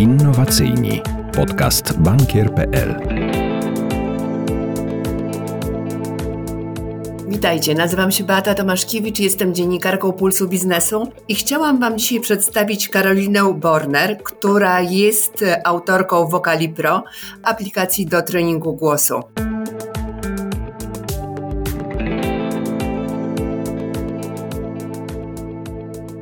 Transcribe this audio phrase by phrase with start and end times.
[0.00, 1.02] Innowacyjni.
[1.32, 2.94] Podcast bankier.pl.
[7.28, 13.54] Witajcie, nazywam się Beata Tomaszkiewicz, jestem dziennikarką Pulsu Biznesu i chciałam Wam dzisiaj przedstawić Karolinę
[13.54, 17.04] Borner, która jest autorką Vocali Pro,
[17.42, 19.20] aplikacji do treningu głosu.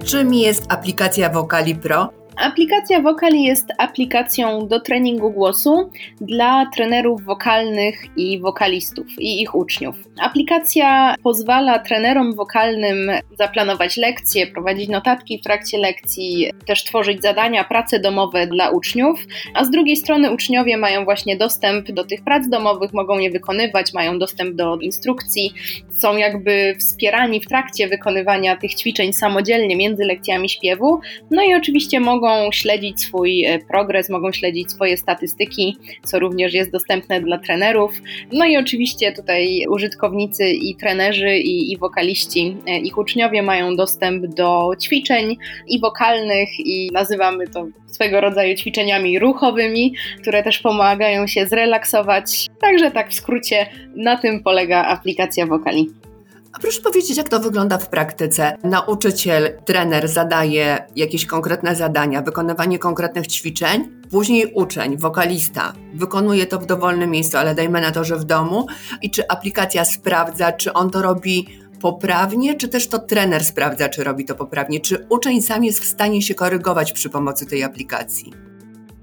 [0.04, 2.17] Czym jest aplikacja Vocali Pro?
[2.38, 9.96] Aplikacja Vocali jest aplikacją do treningu głosu dla trenerów wokalnych i wokalistów i ich uczniów.
[10.20, 17.98] Aplikacja pozwala trenerom wokalnym zaplanować lekcje, prowadzić notatki w trakcie lekcji, też tworzyć zadania, prace
[18.00, 22.92] domowe dla uczniów, a z drugiej strony uczniowie mają właśnie dostęp do tych prac domowych,
[22.92, 25.52] mogą je wykonywać, mają dostęp do instrukcji,
[25.90, 31.00] są jakby wspierani w trakcie wykonywania tych ćwiczeń samodzielnie między lekcjami śpiewu,
[31.30, 36.54] no i oczywiście mogą mogą śledzić swój e, progres, mogą śledzić swoje statystyki, co również
[36.54, 37.92] jest dostępne dla trenerów.
[38.32, 44.26] No i oczywiście tutaj użytkownicy i trenerzy i, i wokaliści, e, ich uczniowie mają dostęp
[44.26, 45.36] do ćwiczeń
[45.68, 52.46] i wokalnych i nazywamy to swego rodzaju ćwiczeniami ruchowymi, które też pomagają się zrelaksować.
[52.60, 53.66] Także tak w skrócie
[53.96, 56.07] na tym polega aplikacja Wokali.
[56.52, 58.56] A proszę powiedzieć, jak to wygląda w praktyce?
[58.64, 66.66] Nauczyciel, trener zadaje jakieś konkretne zadania, wykonywanie konkretnych ćwiczeń, później uczeń, wokalista wykonuje to w
[66.66, 68.66] dowolnym miejscu, ale dajmy na to, że w domu.
[69.02, 71.46] I czy aplikacja sprawdza, czy on to robi
[71.80, 74.80] poprawnie, czy też to trener sprawdza, czy robi to poprawnie?
[74.80, 78.32] Czy uczeń sam jest w stanie się korygować przy pomocy tej aplikacji?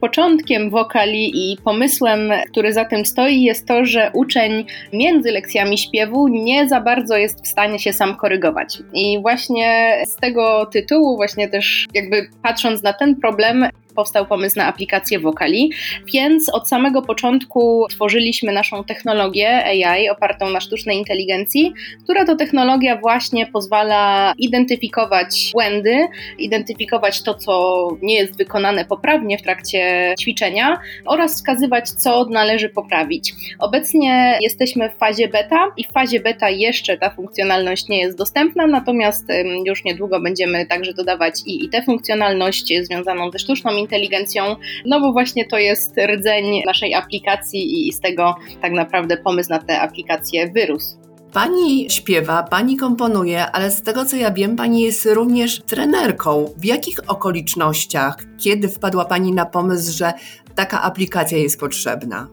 [0.01, 6.27] Początkiem wokali i pomysłem, który za tym stoi, jest to, że uczeń między lekcjami śpiewu
[6.27, 8.77] nie za bardzo jest w stanie się sam korygować.
[8.93, 14.67] I właśnie z tego tytułu, właśnie też jakby patrząc na ten problem, powstał pomysł na
[14.67, 15.71] aplikację Vocali,
[16.13, 21.73] więc od samego początku tworzyliśmy naszą technologię AI opartą na sztucznej inteligencji,
[22.03, 26.07] która to technologia właśnie pozwala identyfikować błędy,
[26.39, 33.33] identyfikować to, co nie jest wykonane poprawnie w trakcie ćwiczenia oraz wskazywać, co należy poprawić.
[33.59, 38.67] Obecnie jesteśmy w fazie beta i w fazie beta jeszcze ta funkcjonalność nie jest dostępna,
[38.67, 39.27] natomiast
[39.65, 45.01] już niedługo będziemy także dodawać i, i tę funkcjonalność związaną ze sztuczną inteligencją inteligencją, no
[45.01, 49.81] bo właśnie to jest rdzeń naszej aplikacji i z tego tak naprawdę pomysł na tę
[49.81, 51.05] aplikację wyrósł.
[51.33, 56.53] Pani śpiewa, pani komponuje, ale z tego co ja wiem, pani jest również trenerką.
[56.57, 60.13] W jakich okolicznościach, kiedy wpadła pani na pomysł, że
[60.55, 62.27] taka aplikacja jest potrzebna?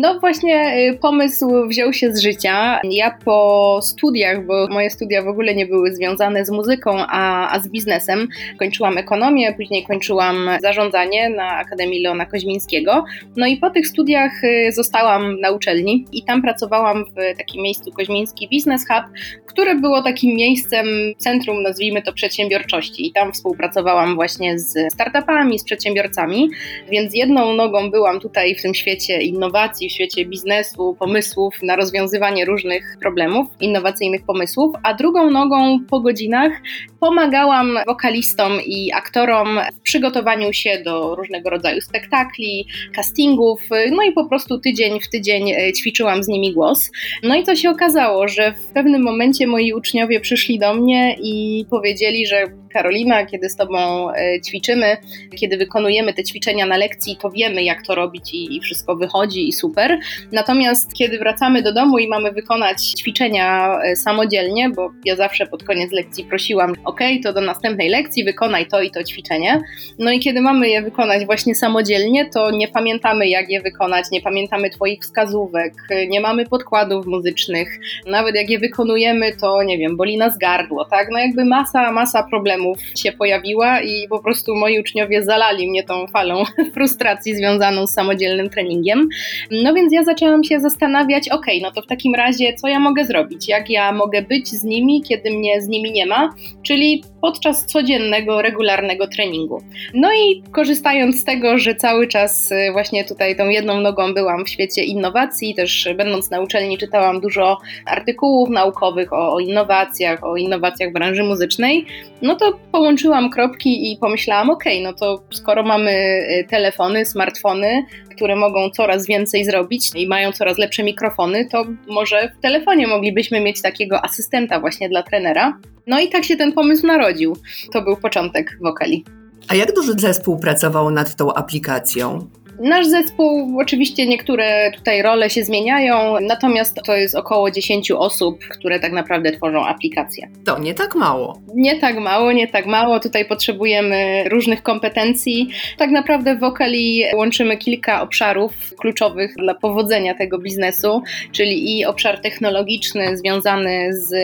[0.00, 2.80] No właśnie y, pomysł wziął się z życia.
[2.84, 7.60] Ja po studiach, bo moje studia w ogóle nie były związane z muzyką, a, a
[7.60, 13.04] z biznesem, kończyłam ekonomię, później kończyłam zarządzanie na Akademii Leona Koźmińskiego.
[13.36, 17.92] No i po tych studiach y, zostałam na uczelni i tam pracowałam w takim miejscu
[17.92, 19.04] Koźmiński Business Hub,
[19.46, 23.06] które było takim miejscem, centrum, nazwijmy to przedsiębiorczości.
[23.06, 26.48] I tam współpracowałam właśnie z startupami, z przedsiębiorcami,
[26.90, 32.44] więc jedną nogą byłam tutaj w tym świecie innowacji, w świecie biznesu, pomysłów na rozwiązywanie
[32.44, 36.52] różnych problemów, innowacyjnych pomysłów, a drugą nogą po godzinach
[37.00, 43.60] pomagałam wokalistom i aktorom w przygotowaniu się do różnego rodzaju spektakli, castingów,
[43.90, 46.90] no i po prostu tydzień w tydzień e, ćwiczyłam z nimi głos.
[47.22, 51.64] No i to się okazało, że w pewnym momencie moi uczniowie przyszli do mnie i
[51.70, 54.96] powiedzieli, że Karolina, kiedy z Tobą e, ćwiczymy,
[55.40, 59.48] kiedy wykonujemy te ćwiczenia na lekcji, to wiemy, jak to robić i, i wszystko wychodzi
[59.48, 59.98] i super.
[60.32, 65.64] Natomiast kiedy wracamy do domu i mamy wykonać ćwiczenia e, samodzielnie, bo ja zawsze pod
[65.64, 69.60] koniec lekcji prosiłam, ok, to do następnej lekcji wykonaj to i to ćwiczenie.
[69.98, 74.20] No i kiedy mamy je wykonać właśnie samodzielnie, to nie pamiętamy, jak je wykonać, nie
[74.20, 75.72] pamiętamy Twoich wskazówek,
[76.08, 77.80] nie mamy podkładów muzycznych.
[78.06, 81.08] Nawet jak je wykonujemy, to nie wiem, boli nas gardło, tak?
[81.12, 86.06] No jakby masa, masa problemów się pojawiła i po prostu moi uczniowie zalali mnie tą
[86.06, 86.42] falą
[86.74, 89.08] frustracji związaną z samodzielnym treningiem.
[89.50, 93.04] No więc ja zaczęłam się zastanawiać, ok, no to w takim razie co ja mogę
[93.04, 93.48] zrobić?
[93.48, 96.34] Jak ja mogę być z nimi, kiedy mnie z nimi nie ma?
[96.62, 99.62] Czyli podczas codziennego, regularnego treningu.
[99.94, 104.44] No i korzystając z tego, że cały czas y, właśnie tutaj tą jedną nogą byłam
[104.44, 110.36] w świecie innowacji, też będąc na uczelni czytałam dużo artykułów naukowych o, o innowacjach, o
[110.36, 111.86] innowacjach branży muzycznej,
[112.22, 117.84] no to połączyłam kropki i pomyślałam, ok, no to skoro mamy y, telefony, smartfony,
[118.18, 123.40] które mogą coraz więcej zrobić i mają coraz lepsze mikrofony, to może w telefonie moglibyśmy
[123.40, 125.58] mieć takiego asystenta właśnie dla trenera.
[125.86, 127.36] No i tak się ten pomysł narodził.
[127.72, 129.04] To był początek wokali.
[129.48, 132.28] A jak duży zespół pracował nad tą aplikacją?
[132.60, 138.80] Nasz zespół, oczywiście niektóre tutaj role się zmieniają, natomiast to jest około 10 osób, które
[138.80, 140.28] tak naprawdę tworzą aplikację.
[140.44, 141.40] To nie tak mało.
[141.54, 143.00] Nie tak mało, nie tak mało.
[143.00, 145.48] Tutaj potrzebujemy różnych kompetencji.
[145.78, 151.02] Tak naprawdę w Vocali łączymy kilka obszarów kluczowych dla powodzenia tego biznesu,
[151.32, 154.14] czyli i obszar technologiczny związany z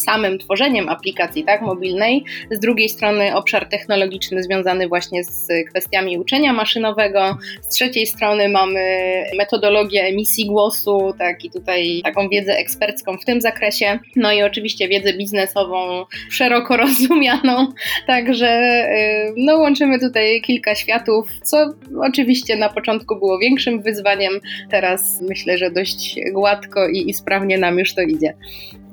[0.00, 6.52] samym tworzeniem aplikacji tak, mobilnej, z drugiej strony obszar technologiczny związany właśnie z kwestiami uczenia
[6.52, 8.80] maszynowego, z trzeciej strony mamy
[9.38, 14.88] metodologię emisji głosu, tak i tutaj taką wiedzę ekspercką w tym zakresie, no i oczywiście
[14.88, 17.66] wiedzę biznesową szeroko rozumianą,
[18.06, 18.48] także
[19.28, 24.32] y, no łączymy tutaj kilka światów, co oczywiście na początku było większym wyzwaniem,
[24.70, 28.34] teraz myślę, że dość gładko i, i sprawnie nam już to idzie.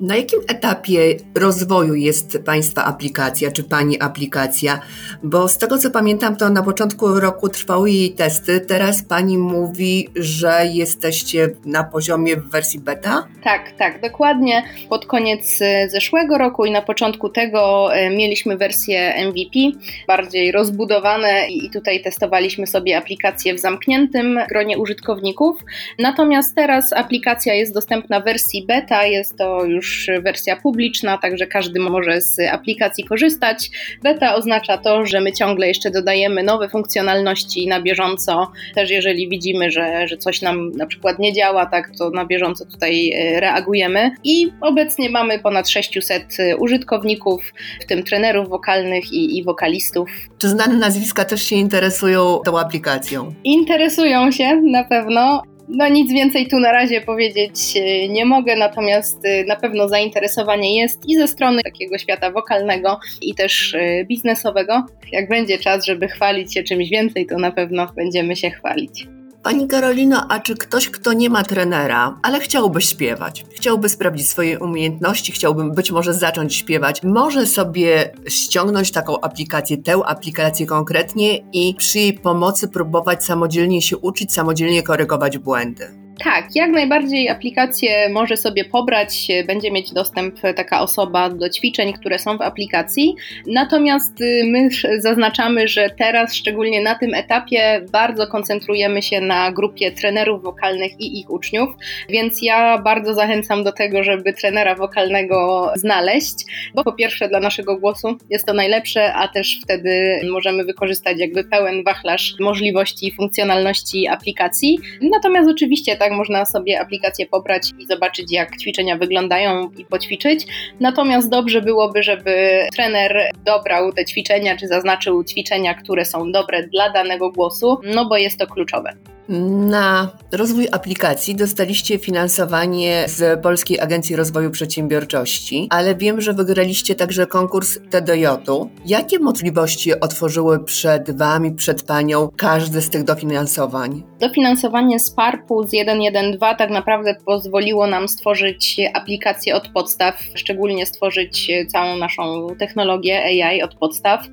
[0.01, 4.79] Na jakim etapie rozwoju jest Państwa aplikacja, czy Pani aplikacja?
[5.23, 8.59] Bo z tego co pamiętam, to na początku roku trwały jej testy.
[8.59, 13.27] Teraz Pani mówi, że jesteście na poziomie w wersji beta?
[13.43, 14.63] Tak, tak, dokładnie.
[14.89, 19.59] Pod koniec e, zeszłego roku i na początku tego e, mieliśmy wersję MVP,
[20.07, 25.63] bardziej rozbudowane i tutaj testowaliśmy sobie aplikację w zamkniętym gronie użytkowników.
[25.99, 31.47] Natomiast teraz aplikacja jest dostępna w wersji beta, jest to już już wersja publiczna, także
[31.47, 33.69] każdy może z aplikacji korzystać.
[34.03, 38.51] Beta oznacza to, że my ciągle jeszcze dodajemy nowe funkcjonalności na bieżąco.
[38.75, 42.65] Też jeżeli widzimy, że, że coś nam na przykład nie działa, tak, to na bieżąco
[42.65, 44.11] tutaj e, reagujemy.
[44.23, 50.09] I obecnie mamy ponad 600 użytkowników, w tym trenerów wokalnych i, i wokalistów.
[50.37, 53.33] Czy znane nazwiska też się interesują tą aplikacją?
[53.43, 55.43] Interesują się na pewno.
[55.67, 60.81] No nic więcej tu na razie powiedzieć e, nie mogę, natomiast e, na pewno zainteresowanie
[60.81, 64.85] jest i ze strony takiego świata wokalnego i też e, biznesowego.
[65.11, 69.07] Jak będzie czas, żeby chwalić się czymś więcej, to na pewno będziemy się chwalić.
[69.43, 74.59] Pani Karolino, a czy ktoś, kto nie ma trenera, ale chciałby śpiewać, chciałby sprawdzić swoje
[74.59, 81.75] umiejętności, chciałby być może zacząć śpiewać, może sobie ściągnąć taką aplikację, tę aplikację konkretnie i
[81.75, 86.00] przy jej pomocy próbować samodzielnie się uczyć, samodzielnie korygować błędy?
[86.23, 92.19] Tak, jak najbardziej aplikację może sobie pobrać, będzie mieć dostęp taka osoba do ćwiczeń, które
[92.19, 93.15] są w aplikacji.
[93.47, 94.69] Natomiast y, my
[94.99, 101.19] zaznaczamy, że teraz, szczególnie na tym etapie, bardzo koncentrujemy się na grupie trenerów wokalnych i
[101.19, 101.69] ich uczniów,
[102.09, 106.35] więc ja bardzo zachęcam do tego, żeby trenera wokalnego znaleźć,
[106.75, 111.43] bo po pierwsze dla naszego głosu jest to najlepsze, a też wtedy możemy wykorzystać jakby
[111.43, 114.79] pełen wachlarz możliwości i funkcjonalności aplikacji.
[115.01, 120.45] Natomiast oczywiście tak można sobie aplikację pobrać i zobaczyć, jak ćwiczenia wyglądają i poćwiczyć.
[120.79, 126.89] Natomiast dobrze byłoby, żeby trener dobrał te ćwiczenia, czy zaznaczył ćwiczenia, które są dobre dla
[126.89, 128.93] danego głosu, no bo jest to kluczowe.
[129.29, 137.27] Na rozwój aplikacji dostaliście finansowanie z Polskiej Agencji Rozwoju Przedsiębiorczości, ale wiem, że wygraliście także
[137.27, 138.69] konkurs TDJ-u.
[138.85, 144.03] Jakie możliwości otworzyły przed Wami, przed Panią każde z tych dofinansowań?
[144.19, 151.51] Dofinansowanie z PARP-u z 112 tak naprawdę pozwoliło nam stworzyć aplikację od podstaw, szczególnie stworzyć
[151.71, 154.27] całą naszą technologię AI od podstaw,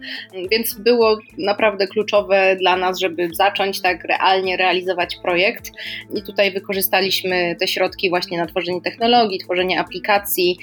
[0.50, 4.77] więc było naprawdę kluczowe dla nas, żeby zacząć tak realnie realizować
[5.22, 5.70] projekt
[6.14, 10.58] i tutaj wykorzystaliśmy te środki właśnie na tworzenie technologii, tworzenie aplikacji,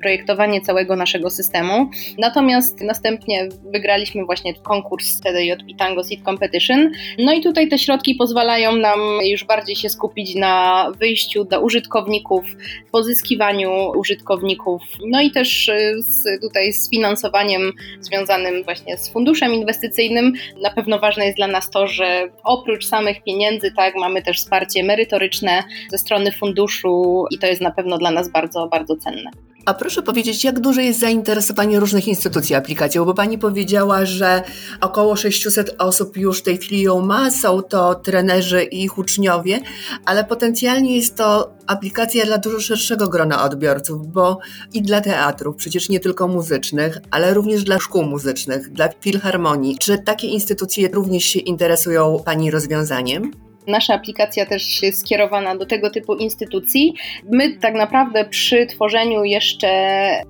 [0.00, 1.90] projektowanie całego naszego systemu.
[2.18, 6.90] Natomiast następnie wygraliśmy właśnie konkurs TDJ Tango Seed Competition.
[7.18, 12.44] No i tutaj te środki pozwalają nam już bardziej się skupić na wyjściu do użytkowników,
[12.92, 20.32] pozyskiwaniu użytkowników, no i też y, z, tutaj z finansowaniem związanym właśnie z funduszem inwestycyjnym.
[20.62, 24.38] Na pewno ważne jest dla nas to, że oprócz samych pieniędzy, pieniędzy, tak, mamy też
[24.38, 29.30] wsparcie merytoryczne ze strony funduszu i to jest na pewno dla nas bardzo, bardzo cenne.
[29.66, 33.04] A proszę powiedzieć, jak duże jest zainteresowanie różnych instytucji aplikacją?
[33.04, 34.42] Bo Pani powiedziała, że
[34.80, 39.60] około 600 osób już w tej chwili ją ma, są to trenerzy i ich uczniowie,
[40.04, 44.38] ale potencjalnie jest to aplikacja dla dużo szerszego grona odbiorców, bo
[44.74, 49.78] i dla teatrów, przecież nie tylko muzycznych, ale również dla szkół muzycznych, dla filharmonii.
[49.78, 53.45] Czy takie instytucje również się interesują Pani rozwiązaniem?
[53.66, 56.94] Nasza aplikacja też jest skierowana do tego typu instytucji.
[57.32, 59.68] My tak naprawdę przy tworzeniu jeszcze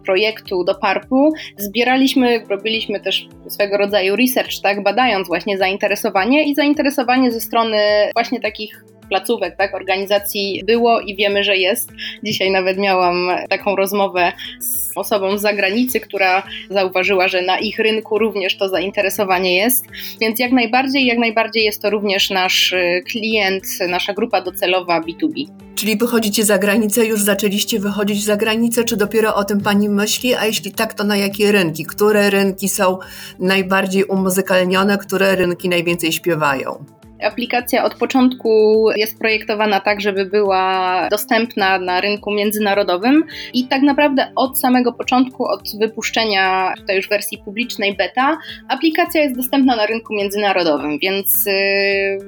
[0.05, 7.33] projektu do PARP-u zbieraliśmy, robiliśmy też swego rodzaju research, tak, badając właśnie zainteresowanie i zainteresowanie
[7.33, 7.79] ze strony
[8.15, 11.91] właśnie takich placówek, tak, organizacji było i wiemy, że jest.
[12.25, 18.19] Dzisiaj nawet miałam taką rozmowę z osobą z zagranicy, która zauważyła, że na ich rynku
[18.19, 19.87] również to zainteresowanie jest.
[20.21, 25.47] Więc jak najbardziej, jak najbardziej jest to również nasz y, klient, nasza grupa docelowa B2B.
[25.75, 30.35] Czyli wychodzicie za granicę, już zaczęliście wychodzić za granicę, czy dopiero o tym Pani myśli?
[30.35, 31.85] A jeśli tak, to na jakie rynki?
[31.85, 32.99] Które rynki są
[33.39, 36.85] najbardziej umuzykalnione, które rynki najwięcej śpiewają?
[37.23, 44.33] Aplikacja od początku jest projektowana tak, żeby była dostępna na rynku międzynarodowym i tak naprawdę
[44.37, 50.15] od samego początku, od wypuszczenia tutaj już wersji publicznej beta, aplikacja jest dostępna na rynku
[50.15, 51.51] międzynarodowym, więc y,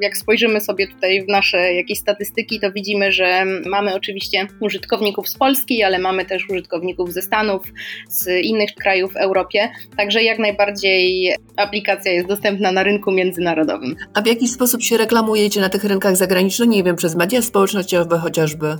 [0.03, 5.39] jak spojrzymy sobie tutaj w nasze jakieś statystyki, to widzimy, że mamy oczywiście użytkowników z
[5.39, 7.63] Polski, ale mamy też użytkowników ze Stanów,
[8.09, 13.97] z innych krajów w Europie, także jak najbardziej aplikacja jest dostępna na rynku międzynarodowym.
[14.15, 16.69] A w jaki sposób się reklamujecie na tych rynkach zagranicznych?
[16.69, 18.79] Nie wiem, przez media społecznościowe chociażby?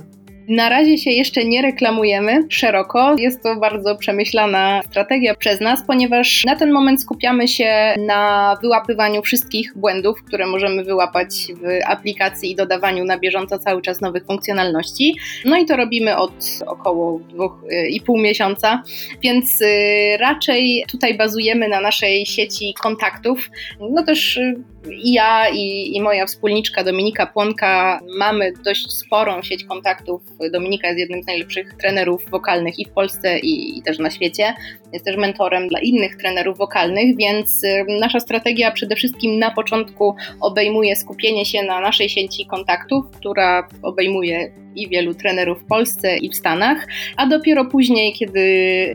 [0.49, 3.15] Na razie się jeszcze nie reklamujemy szeroko.
[3.17, 9.21] Jest to bardzo przemyślana strategia przez nas, ponieważ na ten moment skupiamy się na wyłapywaniu
[9.21, 11.29] wszystkich błędów, które możemy wyłapać
[11.61, 15.15] w aplikacji i dodawaniu na bieżąco cały czas nowych funkcjonalności.
[15.45, 16.33] No i to robimy od
[16.67, 18.83] około dwóch y, i pół miesiąca,
[19.21, 23.49] więc y, raczej tutaj bazujemy na naszej sieci kontaktów.
[23.79, 29.63] No też y, i ja i, i moja wspólniczka Dominika Płonka mamy dość sporą sieć
[29.63, 34.09] kontaktów Dominika jest jednym z najlepszych trenerów wokalnych i w Polsce, i, i, też na
[34.09, 34.53] świecie.
[34.93, 37.61] Jest też mentorem dla innych trenerów wokalnych, więc
[37.99, 44.51] nasza strategia przede wszystkim na początku obejmuje skupienie się na naszej sieci kontaktów, która obejmuje
[44.75, 48.39] i wielu trenerów w Polsce i w Stanach, a dopiero później, kiedy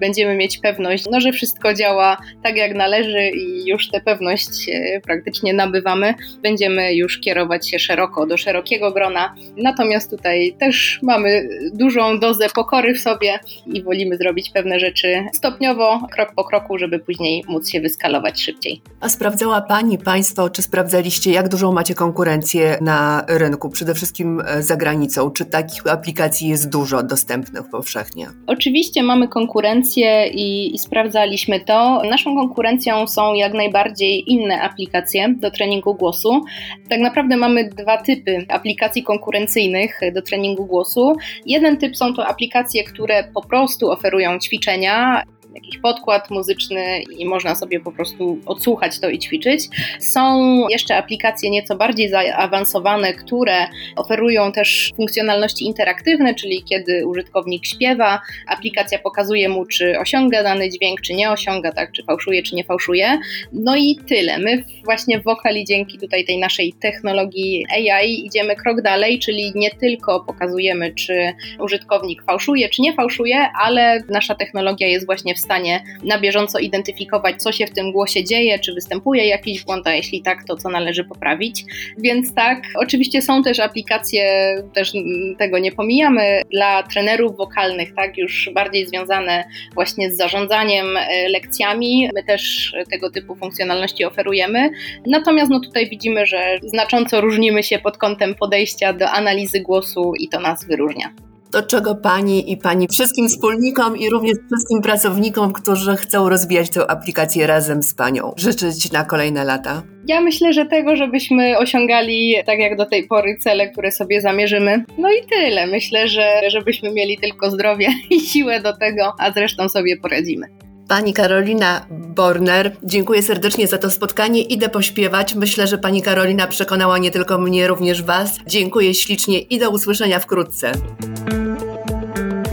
[0.00, 5.00] będziemy mieć pewność, no, że wszystko działa tak jak należy i już tę pewność e,
[5.00, 9.34] praktycznie nabywamy, będziemy już kierować się szeroko do szerokiego grona.
[9.56, 16.08] Natomiast tutaj też mamy dużą dozę pokory w sobie i wolimy zrobić pewne rzeczy stopniowo,
[16.12, 18.82] krok po kroku, żeby później móc się wyskalować szybciej.
[19.00, 24.62] A sprawdzała Pani, Państwo, czy sprawdzaliście, jak dużą macie konkurencję na rynku, przede wszystkim e,
[24.62, 25.30] za granicą?
[25.30, 28.26] Czy taki takich aplikacji jest dużo dostępnych powszechnie.
[28.46, 32.02] Oczywiście mamy konkurencję i, i sprawdzaliśmy to.
[32.10, 36.40] Naszą konkurencją są jak najbardziej inne aplikacje do treningu głosu.
[36.88, 41.12] Tak naprawdę mamy dwa typy aplikacji konkurencyjnych do treningu głosu.
[41.46, 45.22] Jeden typ są to aplikacje, które po prostu oferują ćwiczenia
[45.54, 49.68] jakiś podkład muzyczny i można sobie po prostu odsłuchać to i ćwiczyć.
[50.00, 58.20] Są jeszcze aplikacje nieco bardziej zaawansowane, które oferują też funkcjonalności interaktywne, czyli kiedy użytkownik śpiewa,
[58.48, 62.64] aplikacja pokazuje mu, czy osiąga dany dźwięk, czy nie osiąga, tak, czy fałszuje, czy nie
[62.64, 63.18] fałszuje.
[63.52, 64.38] No i tyle.
[64.38, 69.70] My właśnie w Vocali dzięki tutaj tej naszej technologii AI idziemy krok dalej, czyli nie
[69.70, 75.82] tylko pokazujemy, czy użytkownik fałszuje, czy nie fałszuje, ale nasza technologia jest właśnie w stanie
[76.04, 80.22] na bieżąco identyfikować, co się w tym głosie dzieje, czy występuje jakiś błąd, a jeśli
[80.22, 81.64] tak, to co należy poprawić.
[81.98, 84.92] Więc tak, oczywiście są też aplikacje, też
[85.38, 92.10] tego nie pomijamy, dla trenerów wokalnych, tak, już bardziej związane właśnie z zarządzaniem e, lekcjami.
[92.14, 94.70] My też tego typu funkcjonalności oferujemy.
[95.06, 100.28] Natomiast no tutaj widzimy, że znacząco różnimy się pod kątem podejścia do analizy głosu i
[100.28, 105.96] to nas wyróżnia to czego Pani i Pani wszystkim wspólnikom i również wszystkim pracownikom, którzy
[105.96, 109.82] chcą rozwijać tę aplikację razem z Panią życzyć na kolejne lata?
[110.06, 114.84] Ja myślę, że tego, żebyśmy osiągali tak jak do tej pory cele, które sobie zamierzymy.
[114.98, 115.66] No i tyle.
[115.66, 120.46] Myślę, że żebyśmy mieli tylko zdrowie i siłę do tego, a zresztą sobie poradzimy.
[120.88, 124.42] Pani Karolina Borner, dziękuję serdecznie za to spotkanie.
[124.42, 125.34] Idę pośpiewać.
[125.34, 128.38] Myślę, że pani Karolina przekonała nie tylko mnie, również Was.
[128.46, 130.72] Dziękuję ślicznie i do usłyszenia wkrótce.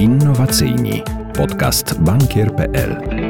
[0.01, 1.03] Innowacyjni.
[1.34, 3.20] Podcast bankier.pl